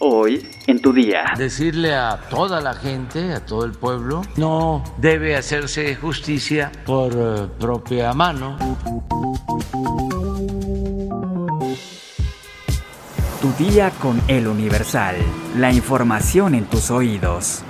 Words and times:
hoy 0.00 0.48
en 0.66 0.80
tu 0.80 0.92
día. 0.92 1.24
Decirle 1.36 1.94
a 1.94 2.18
toda 2.28 2.60
la 2.60 2.74
gente, 2.74 3.32
a 3.32 3.44
todo 3.44 3.64
el 3.64 3.72
pueblo, 3.72 4.22
no 4.36 4.82
debe 4.98 5.36
hacerse 5.36 5.94
justicia 5.94 6.72
por 6.84 7.12
eh, 7.12 7.46
propia 7.58 8.12
mano. 8.12 8.56
Tu 13.40 13.64
día 13.64 13.90
con 14.02 14.20
el 14.28 14.46
Universal. 14.46 15.16
La 15.56 15.72
información 15.72 16.54
en 16.54 16.64
tus 16.64 16.90
oídos. 16.90 17.62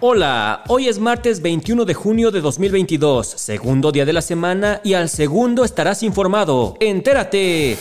Hola, 0.00 0.64
hoy 0.68 0.88
es 0.88 0.98
martes 0.98 1.40
21 1.42 1.84
de 1.84 1.94
junio 1.94 2.32
de 2.32 2.40
2022, 2.40 3.24
segundo 3.24 3.92
día 3.92 4.04
de 4.04 4.12
la 4.12 4.20
semana 4.22 4.80
y 4.82 4.94
al 4.94 5.08
segundo 5.08 5.64
estarás 5.64 6.02
informado. 6.02 6.74
Entérate. 6.80 7.78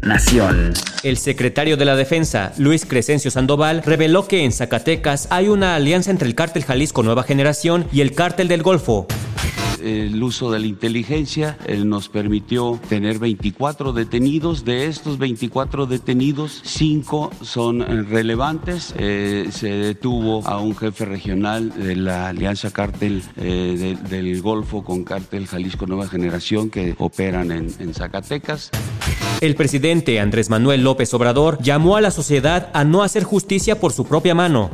Nación. 0.00 0.72
El 1.02 1.16
secretario 1.16 1.76
de 1.76 1.84
la 1.84 1.96
Defensa, 1.96 2.52
Luis 2.58 2.86
Crescencio 2.86 3.30
Sandoval, 3.30 3.82
reveló 3.84 4.26
que 4.26 4.44
en 4.44 4.52
Zacatecas 4.52 5.28
hay 5.30 5.48
una 5.48 5.74
alianza 5.74 6.10
entre 6.10 6.28
el 6.28 6.34
cártel 6.34 6.64
Jalisco 6.64 7.02
Nueva 7.02 7.22
Generación 7.22 7.86
y 7.92 8.00
el 8.00 8.14
cártel 8.14 8.48
del 8.48 8.62
Golfo 8.62 9.06
el 9.82 10.22
uso 10.22 10.50
de 10.50 10.58
la 10.58 10.66
inteligencia 10.66 11.56
nos 11.84 12.08
permitió 12.08 12.78
tener 12.88 13.18
24 13.18 13.92
detenidos. 13.92 14.64
De 14.64 14.86
estos 14.86 15.18
24 15.18 15.86
detenidos, 15.86 16.60
5 16.64 17.30
son 17.42 18.08
relevantes. 18.08 18.94
Eh, 18.98 19.48
se 19.50 19.68
detuvo 19.68 20.46
a 20.46 20.60
un 20.60 20.76
jefe 20.76 21.04
regional 21.04 21.70
de 21.70 21.96
la 21.96 22.28
Alianza 22.28 22.70
Cártel 22.70 23.22
eh, 23.36 23.96
del 24.08 24.42
Golfo 24.42 24.84
con 24.84 25.04
Cártel 25.04 25.46
Jalisco 25.46 25.86
Nueva 25.86 26.08
Generación 26.08 26.70
que 26.70 26.94
operan 26.98 27.50
en, 27.52 27.72
en 27.78 27.94
Zacatecas. 27.94 28.70
El 29.40 29.54
presidente 29.54 30.18
Andrés 30.18 30.50
Manuel 30.50 30.82
López 30.82 31.14
Obrador 31.14 31.58
llamó 31.62 31.96
a 31.96 32.00
la 32.00 32.10
sociedad 32.10 32.70
a 32.72 32.82
no 32.82 33.04
hacer 33.04 33.22
justicia 33.22 33.78
por 33.78 33.92
su 33.92 34.04
propia 34.04 34.34
mano 34.34 34.70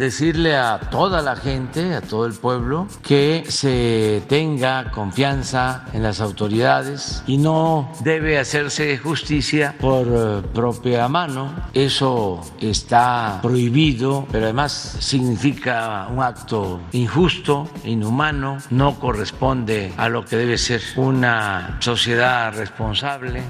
decirle 0.00 0.56
a 0.56 0.80
toda 0.80 1.20
la 1.20 1.36
gente, 1.36 1.94
a 1.94 2.00
todo 2.00 2.24
el 2.24 2.32
pueblo, 2.32 2.88
que 3.02 3.44
se 3.48 4.22
tenga 4.28 4.90
confianza 4.90 5.84
en 5.92 6.02
las 6.02 6.22
autoridades 6.22 7.22
y 7.26 7.36
no 7.36 7.92
debe 8.02 8.38
hacerse 8.38 8.96
justicia 8.96 9.74
por 9.78 10.06
eh, 10.08 10.42
propia 10.54 11.06
mano. 11.08 11.52
Eso 11.74 12.40
está 12.60 13.40
prohibido, 13.42 14.26
pero 14.32 14.44
además 14.44 14.96
significa 15.00 16.08
un 16.10 16.22
acto 16.22 16.80
injusto, 16.92 17.68
inhumano, 17.84 18.56
no 18.70 18.98
corresponde 18.98 19.92
a 19.98 20.08
lo 20.08 20.24
que 20.24 20.36
debe 20.36 20.56
ser 20.56 20.80
una 20.96 21.76
sociedad 21.80 22.54
responsable. 22.56 23.42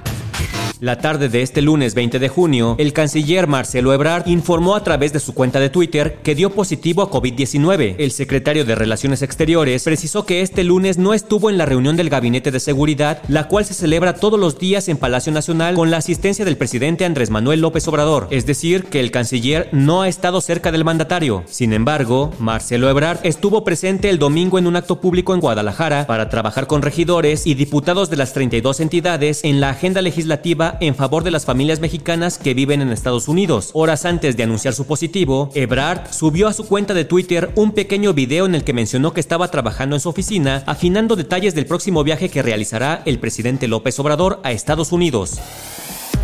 La 0.80 0.96
tarde 0.96 1.28
de 1.28 1.42
este 1.42 1.60
lunes 1.60 1.94
20 1.94 2.18
de 2.18 2.30
junio, 2.30 2.74
el 2.78 2.94
canciller 2.94 3.46
Marcelo 3.46 3.92
Ebrard 3.92 4.26
informó 4.26 4.74
a 4.74 4.82
través 4.82 5.12
de 5.12 5.20
su 5.20 5.34
cuenta 5.34 5.60
de 5.60 5.68
Twitter 5.68 6.20
que 6.22 6.34
dio 6.34 6.48
positivo 6.48 7.02
a 7.02 7.10
COVID-19. 7.10 7.96
El 7.98 8.12
secretario 8.12 8.64
de 8.64 8.74
Relaciones 8.74 9.20
Exteriores 9.20 9.84
precisó 9.84 10.24
que 10.24 10.40
este 10.40 10.64
lunes 10.64 10.96
no 10.96 11.12
estuvo 11.12 11.50
en 11.50 11.58
la 11.58 11.66
reunión 11.66 11.98
del 11.98 12.08
Gabinete 12.08 12.50
de 12.50 12.60
Seguridad, 12.60 13.20
la 13.28 13.46
cual 13.46 13.66
se 13.66 13.74
celebra 13.74 14.14
todos 14.14 14.40
los 14.40 14.58
días 14.58 14.88
en 14.88 14.96
Palacio 14.96 15.32
Nacional 15.32 15.74
con 15.74 15.90
la 15.90 15.98
asistencia 15.98 16.46
del 16.46 16.56
presidente 16.56 17.04
Andrés 17.04 17.28
Manuel 17.28 17.60
López 17.60 17.86
Obrador, 17.86 18.28
es 18.30 18.46
decir, 18.46 18.84
que 18.84 19.00
el 19.00 19.10
canciller 19.10 19.68
no 19.72 20.00
ha 20.00 20.08
estado 20.08 20.40
cerca 20.40 20.72
del 20.72 20.84
mandatario. 20.84 21.44
Sin 21.46 21.74
embargo, 21.74 22.32
Marcelo 22.38 22.88
Ebrard 22.88 23.18
estuvo 23.22 23.64
presente 23.64 24.08
el 24.08 24.18
domingo 24.18 24.58
en 24.58 24.66
un 24.66 24.76
acto 24.76 24.98
público 24.98 25.34
en 25.34 25.40
Guadalajara 25.40 26.06
para 26.06 26.30
trabajar 26.30 26.66
con 26.66 26.80
regidores 26.80 27.46
y 27.46 27.52
diputados 27.52 28.08
de 28.08 28.16
las 28.16 28.32
32 28.32 28.80
entidades 28.80 29.44
en 29.44 29.60
la 29.60 29.68
agenda 29.68 30.00
legislativa 30.00 30.69
en 30.80 30.94
favor 30.94 31.24
de 31.24 31.30
las 31.30 31.44
familias 31.44 31.80
mexicanas 31.80 32.38
que 32.38 32.54
viven 32.54 32.82
en 32.82 32.90
Estados 32.90 33.28
Unidos. 33.28 33.70
Horas 33.72 34.04
antes 34.04 34.36
de 34.36 34.42
anunciar 34.42 34.74
su 34.74 34.86
positivo, 34.86 35.50
Ebrard 35.54 36.12
subió 36.12 36.48
a 36.48 36.52
su 36.52 36.66
cuenta 36.66 36.94
de 36.94 37.04
Twitter 37.04 37.50
un 37.56 37.72
pequeño 37.72 38.12
video 38.12 38.46
en 38.46 38.54
el 38.54 38.64
que 38.64 38.72
mencionó 38.72 39.12
que 39.12 39.20
estaba 39.20 39.48
trabajando 39.48 39.96
en 39.96 40.00
su 40.00 40.08
oficina 40.08 40.62
afinando 40.66 41.16
detalles 41.16 41.54
del 41.54 41.66
próximo 41.66 42.04
viaje 42.04 42.28
que 42.28 42.42
realizará 42.42 43.03
el 43.06 43.19
presidente 43.19 43.69
López 43.69 43.98
Obrador 43.98 44.41
a 44.42 44.53
Estados 44.53 44.92
Unidos. 44.92 45.41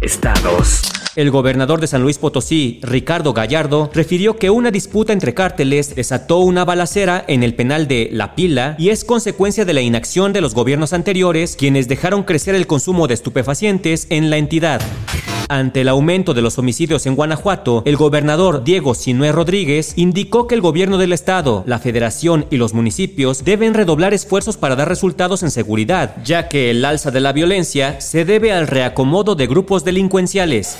Estados. 0.00 1.01
El 1.14 1.30
gobernador 1.30 1.78
de 1.78 1.86
San 1.86 2.00
Luis 2.00 2.16
Potosí, 2.16 2.80
Ricardo 2.82 3.34
Gallardo, 3.34 3.90
refirió 3.92 4.36
que 4.36 4.48
una 4.48 4.70
disputa 4.70 5.12
entre 5.12 5.34
cárteles 5.34 5.94
desató 5.94 6.38
una 6.38 6.64
balacera 6.64 7.22
en 7.28 7.42
el 7.42 7.54
penal 7.54 7.86
de 7.86 8.08
La 8.10 8.34
Pila 8.34 8.76
y 8.78 8.88
es 8.88 9.04
consecuencia 9.04 9.66
de 9.66 9.74
la 9.74 9.82
inacción 9.82 10.32
de 10.32 10.40
los 10.40 10.54
gobiernos 10.54 10.94
anteriores, 10.94 11.54
quienes 11.54 11.86
dejaron 11.86 12.22
crecer 12.22 12.54
el 12.54 12.66
consumo 12.66 13.08
de 13.08 13.14
estupefacientes 13.14 14.06
en 14.08 14.30
la 14.30 14.38
entidad. 14.38 14.80
Ante 15.52 15.82
el 15.82 15.90
aumento 15.90 16.32
de 16.32 16.40
los 16.40 16.56
homicidios 16.56 17.04
en 17.04 17.14
Guanajuato, 17.14 17.82
el 17.84 17.98
gobernador 17.98 18.64
Diego 18.64 18.94
Sinué 18.94 19.32
Rodríguez 19.32 19.92
indicó 19.96 20.46
que 20.46 20.54
el 20.54 20.62
gobierno 20.62 20.96
del 20.96 21.12
estado, 21.12 21.62
la 21.66 21.78
federación 21.78 22.46
y 22.50 22.56
los 22.56 22.72
municipios 22.72 23.44
deben 23.44 23.74
redoblar 23.74 24.14
esfuerzos 24.14 24.56
para 24.56 24.76
dar 24.76 24.88
resultados 24.88 25.42
en 25.42 25.50
seguridad, 25.50 26.16
ya 26.24 26.48
que 26.48 26.70
el 26.70 26.82
alza 26.86 27.10
de 27.10 27.20
la 27.20 27.34
violencia 27.34 28.00
se 28.00 28.24
debe 28.24 28.50
al 28.50 28.66
reacomodo 28.66 29.34
de 29.34 29.46
grupos 29.46 29.84
delincuenciales. 29.84 30.78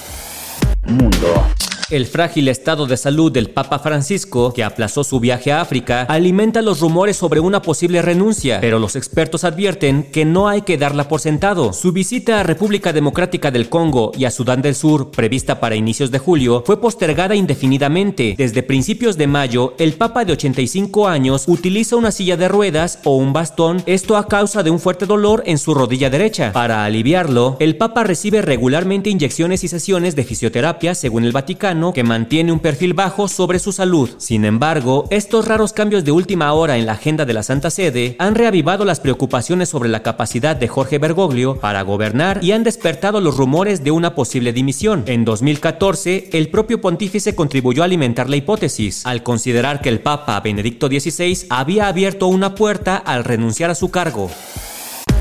Mundo. 0.87 1.45
El 1.93 2.07
frágil 2.07 2.49
estado 2.49 2.87
de 2.87 2.97
salud 2.97 3.31
del 3.31 3.51
Papa 3.51 3.79
Francisco, 3.79 4.55
que 4.55 4.65
aplazó 4.65 5.05
su 5.05 5.21
viaje 5.21 5.53
a 5.53 5.61
África, 5.61 6.05
alimenta 6.05 6.63
los 6.63 6.81
rumores 6.81 7.19
sobre 7.19 7.39
una 7.39 7.61
posible 7.61 8.01
renuncia, 8.01 8.63
pero 8.63 8.79
los 8.79 8.97
expertos 8.97 9.45
advierten 9.45 10.05
que 10.05 10.25
no 10.25 10.49
hay 10.49 10.63
que 10.63 10.79
darla 10.79 11.07
por 11.07 11.21
sentado. 11.21 11.75
Su 11.75 11.93
visita 11.93 12.41
a 12.41 12.45
República 12.45 12.95
Democrática 12.95 13.51
del 13.51 13.69
Congo 13.69 14.11
y 14.17 14.25
a 14.25 14.31
Sudán 14.31 14.63
del 14.63 14.75
Sur, 14.75 15.11
prevista 15.11 15.61
para 15.61 15.77
inicios 15.77 16.11
de 16.11 16.19
julio, 16.19 16.63
fue 16.65 16.81
postergada 16.81 17.35
indefinidamente. 17.35 18.37
Desde 18.39 18.63
principios 18.63 19.19
de 19.19 19.27
mayo, 19.27 19.75
el 19.77 19.93
Papa 19.93 20.25
de 20.25 20.33
85 20.33 21.09
años 21.09 21.45
utiliza 21.47 21.97
una 21.97 22.11
silla 22.11 22.39
de 22.39 22.49
ruedas 22.49 23.01
o 23.05 23.17
un 23.17 23.35
bastón, 23.35 23.83
esto 23.85 24.17
a 24.17 24.29
causa 24.29 24.63
de 24.63 24.71
un 24.71 24.81
fuerte 24.81 25.05
dolor 25.05 25.43
en 25.45 25.59
su 25.59 25.75
rodilla 25.75 26.09
derecha. 26.09 26.53
Para 26.55 26.87
aliviarlo, 26.87 27.59
el 27.61 27.77
Papa 27.77 28.03
recibe 28.03 28.41
regularmente 28.41 29.11
inyecciones 29.11 29.63
y 29.63 29.69
sesiones 29.69 30.17
de 30.17 30.25
fisioterapia, 30.25 30.95
según 30.95 31.25
el 31.25 31.33
Vaticano, 31.33 31.82
que 31.91 32.05
mantiene 32.05 32.53
un 32.53 32.61
perfil 32.61 32.95
bajo 32.95 33.27
sobre 33.27 33.59
su 33.59 33.73
salud. 33.73 34.11
Sin 34.19 34.45
embargo, 34.45 35.09
estos 35.11 35.49
raros 35.49 35.73
cambios 35.73 36.05
de 36.05 36.13
última 36.13 36.53
hora 36.53 36.79
en 36.79 36.87
la 36.87 36.93
agenda 36.93 37.25
de 37.25 37.33
la 37.33 37.43
Santa 37.43 37.71
Sede 37.71 38.15
han 38.21 38.37
reavivado 38.37 38.85
las 38.85 39.01
preocupaciones 39.01 39.69
sobre 39.69 39.89
la 39.89 40.05
capacidad 40.05 40.55
de 40.55 40.69
Jorge 40.69 40.99
Bergoglio 40.99 41.59
para 41.59 41.83
gobernar 41.83 42.39
y 42.45 42.53
han 42.53 42.63
despertado 42.63 43.21
los 43.21 43.37
rumores 43.37 43.83
de 43.83 43.91
una 43.91 44.15
posible 44.15 44.53
dimisión. 44.53 45.03
En 45.07 45.25
2014, 45.25 46.31
el 46.33 46.49
propio 46.49 46.81
pontífice 46.81 47.35
contribuyó 47.35 47.83
a 47.83 47.87
alimentar 47.87 48.31
la 48.31 48.37
hipótesis, 48.37 49.05
al 49.05 49.25
considerar 49.25 49.81
que 49.81 49.89
el 49.89 50.01
Papa 50.01 50.39
Benedicto 50.41 50.89
XVI 50.89 51.47
había 51.51 51.89
abierto 51.89 52.29
una 52.29 52.55
puerta 52.55 52.97
al 52.97 53.25
renunciar 53.25 53.71
a 53.71 53.75
su 53.75 53.91
cargo. 53.91 54.31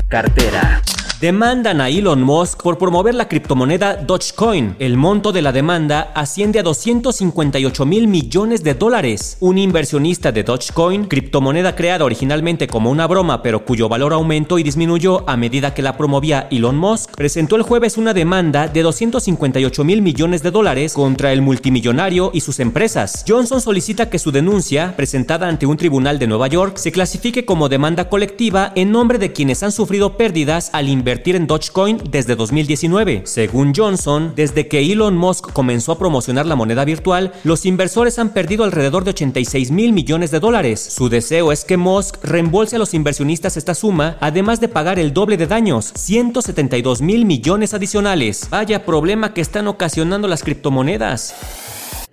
Cartera. 0.08 0.81
Demandan 1.22 1.80
a 1.80 1.88
Elon 1.88 2.20
Musk 2.20 2.64
por 2.64 2.78
promover 2.78 3.14
la 3.14 3.28
criptomoneda 3.28 3.94
Dogecoin. 3.94 4.74
El 4.80 4.96
monto 4.96 5.30
de 5.30 5.40
la 5.40 5.52
demanda 5.52 6.10
asciende 6.16 6.58
a 6.58 6.64
258 6.64 7.86
mil 7.86 8.08
millones 8.08 8.64
de 8.64 8.74
dólares. 8.74 9.36
Un 9.38 9.56
inversionista 9.56 10.32
de 10.32 10.42
Dogecoin, 10.42 11.04
criptomoneda 11.04 11.76
creada 11.76 12.04
originalmente 12.04 12.66
como 12.66 12.90
una 12.90 13.06
broma 13.06 13.40
pero 13.40 13.64
cuyo 13.64 13.88
valor 13.88 14.12
aumentó 14.12 14.58
y 14.58 14.64
disminuyó 14.64 15.22
a 15.30 15.36
medida 15.36 15.74
que 15.74 15.82
la 15.82 15.96
promovía 15.96 16.48
Elon 16.50 16.76
Musk, 16.76 17.14
presentó 17.14 17.54
el 17.54 17.62
jueves 17.62 17.98
una 17.98 18.14
demanda 18.14 18.66
de 18.66 18.82
258 18.82 19.84
mil 19.84 20.02
millones 20.02 20.42
de 20.42 20.50
dólares 20.50 20.92
contra 20.92 21.32
el 21.32 21.40
multimillonario 21.40 22.32
y 22.34 22.40
sus 22.40 22.58
empresas. 22.58 23.24
Johnson 23.28 23.60
solicita 23.60 24.10
que 24.10 24.18
su 24.18 24.32
denuncia, 24.32 24.96
presentada 24.96 25.46
ante 25.46 25.66
un 25.66 25.76
tribunal 25.76 26.18
de 26.18 26.26
Nueva 26.26 26.48
York, 26.48 26.78
se 26.78 26.90
clasifique 26.90 27.44
como 27.44 27.68
demanda 27.68 28.08
colectiva 28.08 28.72
en 28.74 28.90
nombre 28.90 29.18
de 29.18 29.32
quienes 29.32 29.62
han 29.62 29.70
sufrido 29.70 30.16
pérdidas 30.16 30.70
al 30.72 30.88
invertir 30.88 31.11
invertir 31.12 31.36
en 31.36 31.46
Dogecoin 31.46 32.00
desde 32.10 32.36
2019. 32.36 33.24
Según 33.26 33.74
Johnson, 33.76 34.32
desde 34.34 34.66
que 34.66 34.80
Elon 34.80 35.14
Musk 35.14 35.52
comenzó 35.52 35.92
a 35.92 35.98
promocionar 35.98 36.46
la 36.46 36.56
moneda 36.56 36.86
virtual, 36.86 37.34
los 37.44 37.66
inversores 37.66 38.18
han 38.18 38.30
perdido 38.30 38.64
alrededor 38.64 39.04
de 39.04 39.10
86 39.10 39.70
mil 39.72 39.92
millones 39.92 40.30
de 40.30 40.40
dólares. 40.40 40.80
Su 40.80 41.10
deseo 41.10 41.52
es 41.52 41.66
que 41.66 41.76
Musk 41.76 42.24
reembolse 42.24 42.76
a 42.76 42.78
los 42.78 42.94
inversionistas 42.94 43.58
esta 43.58 43.74
suma, 43.74 44.16
además 44.20 44.58
de 44.60 44.68
pagar 44.68 44.98
el 44.98 45.12
doble 45.12 45.36
de 45.36 45.46
daños, 45.46 45.92
172 45.94 47.02
mil 47.02 47.26
millones 47.26 47.74
adicionales. 47.74 48.48
Vaya 48.48 48.86
problema 48.86 49.34
que 49.34 49.42
están 49.42 49.68
ocasionando 49.68 50.28
las 50.28 50.42
criptomonedas. 50.42 51.34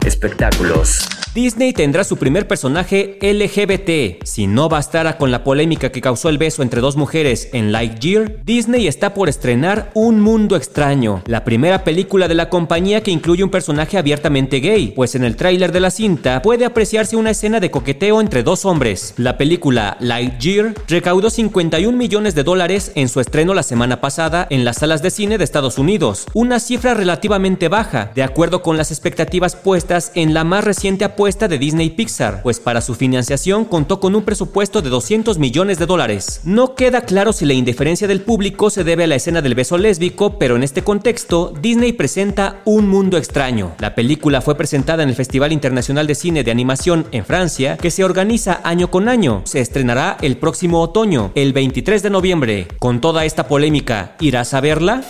Espectáculos. 0.05 1.07
Disney 1.41 1.71
tendrá 1.71 2.03
su 2.03 2.17
primer 2.17 2.49
personaje 2.49 3.17
LGBT. 3.21 4.25
Si 4.25 4.45
no 4.45 4.67
bastara 4.67 5.17
con 5.17 5.31
la 5.31 5.45
polémica 5.45 5.89
que 5.89 6.01
causó 6.01 6.27
el 6.27 6.37
beso 6.37 6.63
entre 6.63 6.81
dos 6.81 6.97
mujeres 6.97 7.47
en 7.53 7.71
Lightyear, 7.71 8.43
Disney 8.43 8.87
está 8.89 9.13
por 9.13 9.29
estrenar 9.29 9.89
Un 9.93 10.19
Mundo 10.19 10.57
Extraño, 10.57 11.23
la 11.27 11.45
primera 11.45 11.85
película 11.85 12.27
de 12.27 12.33
la 12.33 12.49
compañía 12.49 13.01
que 13.03 13.11
incluye 13.11 13.45
un 13.45 13.51
personaje 13.51 13.97
abiertamente 13.97 14.59
gay, 14.59 14.91
pues 14.93 15.15
en 15.15 15.23
el 15.23 15.37
tráiler 15.37 15.71
de 15.71 15.79
la 15.79 15.91
cinta 15.91 16.41
puede 16.41 16.65
apreciarse 16.65 17.15
una 17.15 17.29
escena 17.29 17.61
de 17.61 17.71
coqueteo 17.71 18.19
entre 18.19 18.43
dos 18.43 18.65
hombres. 18.65 19.13
La 19.15 19.37
película 19.37 19.95
Lightyear 20.01 20.73
recaudó 20.89 21.29
51 21.29 21.97
millones 21.97 22.35
de 22.35 22.43
dólares 22.43 22.91
en 22.95 23.07
su 23.07 23.21
estreno 23.21 23.53
la 23.53 23.63
semana 23.63 24.01
pasada 24.01 24.45
en 24.49 24.65
las 24.65 24.79
salas 24.79 25.01
de 25.01 25.09
cine 25.09 25.37
de 25.37 25.45
Estados 25.45 25.77
Unidos, 25.77 26.25
una 26.33 26.59
cifra 26.59 26.95
relativamente 26.95 27.69
baja, 27.69 28.11
de 28.13 28.23
acuerdo 28.23 28.61
con 28.61 28.75
las 28.75 28.91
expectativas 28.91 29.55
puestas 29.55 30.11
en 30.15 30.33
la 30.33 30.43
más 30.43 30.65
reciente 30.65 31.05
apuesta 31.05 31.28
de 31.29 31.59
Disney 31.59 31.91
Pixar, 31.91 32.41
pues 32.41 32.59
para 32.59 32.81
su 32.81 32.95
financiación 32.95 33.63
contó 33.63 33.99
con 33.99 34.15
un 34.15 34.23
presupuesto 34.23 34.81
de 34.81 34.89
200 34.89 35.37
millones 35.37 35.77
de 35.77 35.85
dólares. 35.85 36.41
No 36.43 36.73
queda 36.73 37.01
claro 37.01 37.33
si 37.33 37.45
la 37.45 37.53
indiferencia 37.53 38.07
del 38.07 38.21
público 38.21 38.71
se 38.71 38.83
debe 38.83 39.03
a 39.03 39.07
la 39.07 39.15
escena 39.15 39.43
del 39.43 39.53
beso 39.53 39.77
lésbico, 39.77 40.39
pero 40.39 40.55
en 40.55 40.63
este 40.63 40.83
contexto, 40.83 41.53
Disney 41.61 41.93
presenta 41.93 42.61
Un 42.65 42.87
Mundo 42.89 43.15
Extraño. 43.17 43.75
La 43.77 43.93
película 43.93 44.41
fue 44.41 44.57
presentada 44.57 45.03
en 45.03 45.09
el 45.09 45.15
Festival 45.15 45.53
Internacional 45.53 46.07
de 46.07 46.15
Cine 46.15 46.43
de 46.43 46.49
Animación 46.49 47.05
en 47.11 47.23
Francia, 47.25 47.77
que 47.77 47.91
se 47.91 48.03
organiza 48.03 48.61
año 48.63 48.89
con 48.89 49.07
año. 49.07 49.43
Se 49.45 49.61
estrenará 49.61 50.17
el 50.21 50.37
próximo 50.37 50.81
otoño, 50.81 51.31
el 51.35 51.53
23 51.53 52.01
de 52.01 52.09
noviembre. 52.09 52.67
Con 52.79 53.01
toda 53.01 53.23
esta 53.23 53.47
polémica, 53.47 54.15
¿irás 54.19 54.55
a 54.55 54.61
verla? 54.61 55.03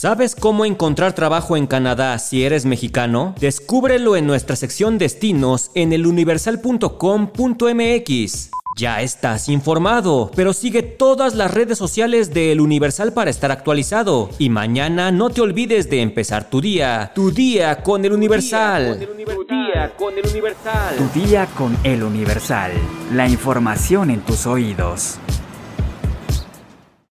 ¿Sabes 0.00 0.34
cómo 0.34 0.64
encontrar 0.64 1.14
trabajo 1.14 1.58
en 1.58 1.66
Canadá 1.66 2.18
si 2.18 2.42
eres 2.42 2.64
mexicano? 2.64 3.34
Descúbrelo 3.38 4.16
en 4.16 4.26
nuestra 4.26 4.56
sección 4.56 4.96
destinos 4.96 5.70
en 5.74 5.92
eluniversal.com.mx. 5.92 8.50
Ya 8.78 9.02
estás 9.02 9.50
informado, 9.50 10.30
pero 10.34 10.54
sigue 10.54 10.82
todas 10.82 11.34
las 11.34 11.52
redes 11.52 11.76
sociales 11.76 12.32
de 12.32 12.50
El 12.50 12.62
Universal 12.62 13.12
para 13.12 13.28
estar 13.28 13.50
actualizado. 13.50 14.30
Y 14.38 14.48
mañana 14.48 15.12
no 15.12 15.28
te 15.28 15.42
olvides 15.42 15.90
de 15.90 16.00
empezar 16.00 16.48
tu 16.48 16.62
día, 16.62 17.12
tu 17.14 17.30
día 17.30 17.82
con 17.82 18.02
El 18.02 18.14
Universal. 18.14 18.98
Tu 18.98 19.54
día 19.54 19.92
con 19.98 20.16
el 20.16 20.26
Universal. 20.26 20.96
Tu 20.96 21.20
día 21.20 21.46
con 21.58 21.76
el 21.84 22.02
Universal. 22.02 22.72
La 23.12 23.28
información 23.28 24.10
en 24.10 24.22
tus 24.22 24.46
oídos. 24.46 25.18